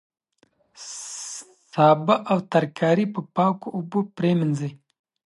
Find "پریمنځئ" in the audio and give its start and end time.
4.15-4.71